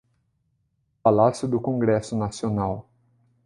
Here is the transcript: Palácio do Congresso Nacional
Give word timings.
Palácio 1.03 1.47
do 1.47 1.61
Congresso 1.61 2.17
Nacional 2.17 2.89